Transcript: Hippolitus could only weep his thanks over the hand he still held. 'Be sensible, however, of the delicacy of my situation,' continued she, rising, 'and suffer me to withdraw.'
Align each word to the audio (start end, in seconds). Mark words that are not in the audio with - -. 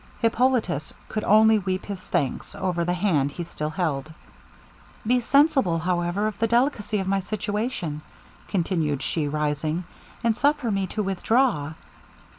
Hippolitus 0.19 0.95
could 1.09 1.23
only 1.25 1.59
weep 1.59 1.85
his 1.85 2.07
thanks 2.07 2.55
over 2.55 2.83
the 2.83 2.95
hand 2.95 3.33
he 3.33 3.43
still 3.43 3.69
held. 3.69 4.11
'Be 5.05 5.19
sensible, 5.19 5.77
however, 5.77 6.25
of 6.25 6.39
the 6.39 6.47
delicacy 6.47 6.97
of 6.97 7.07
my 7.07 7.19
situation,' 7.19 8.01
continued 8.47 9.03
she, 9.03 9.27
rising, 9.27 9.83
'and 10.23 10.35
suffer 10.35 10.71
me 10.71 10.87
to 10.87 11.03
withdraw.' 11.03 11.73